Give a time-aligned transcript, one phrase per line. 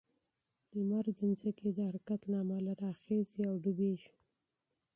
[0.77, 4.11] لمر د ځمکې د حرکت له امله راخیژي او ډوبیږي.